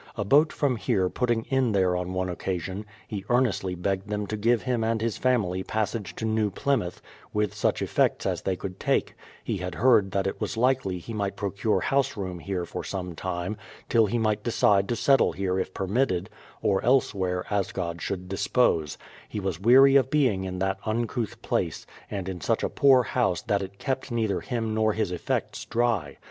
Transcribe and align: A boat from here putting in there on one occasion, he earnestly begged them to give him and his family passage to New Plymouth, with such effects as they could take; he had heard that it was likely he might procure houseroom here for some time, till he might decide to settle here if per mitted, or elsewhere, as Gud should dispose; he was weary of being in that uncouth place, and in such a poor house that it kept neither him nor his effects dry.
A 0.17 0.23
boat 0.25 0.51
from 0.51 0.77
here 0.77 1.09
putting 1.09 1.43
in 1.49 1.73
there 1.73 1.95
on 1.95 2.11
one 2.11 2.27
occasion, 2.27 2.87
he 3.07 3.23
earnestly 3.29 3.75
begged 3.75 4.09
them 4.09 4.25
to 4.25 4.35
give 4.35 4.63
him 4.63 4.83
and 4.83 4.99
his 4.99 5.19
family 5.19 5.61
passage 5.61 6.15
to 6.15 6.25
New 6.25 6.49
Plymouth, 6.49 7.03
with 7.33 7.53
such 7.53 7.83
effects 7.83 8.25
as 8.25 8.41
they 8.41 8.55
could 8.55 8.79
take; 8.79 9.13
he 9.43 9.57
had 9.57 9.75
heard 9.75 10.09
that 10.09 10.25
it 10.25 10.41
was 10.41 10.57
likely 10.57 10.97
he 10.97 11.13
might 11.13 11.35
procure 11.35 11.81
houseroom 11.81 12.39
here 12.39 12.65
for 12.65 12.83
some 12.83 13.13
time, 13.13 13.57
till 13.89 14.07
he 14.07 14.17
might 14.17 14.41
decide 14.41 14.89
to 14.89 14.95
settle 14.95 15.33
here 15.33 15.59
if 15.59 15.71
per 15.71 15.85
mitted, 15.85 16.31
or 16.63 16.83
elsewhere, 16.83 17.45
as 17.51 17.71
Gud 17.71 18.01
should 18.01 18.27
dispose; 18.27 18.97
he 19.29 19.39
was 19.39 19.61
weary 19.61 19.97
of 19.97 20.09
being 20.09 20.45
in 20.45 20.57
that 20.57 20.79
uncouth 20.83 21.39
place, 21.43 21.85
and 22.09 22.27
in 22.27 22.41
such 22.41 22.63
a 22.63 22.69
poor 22.69 23.03
house 23.03 23.43
that 23.43 23.61
it 23.61 23.77
kept 23.77 24.11
neither 24.11 24.39
him 24.41 24.73
nor 24.73 24.93
his 24.93 25.11
effects 25.11 25.63
dry. 25.65 26.17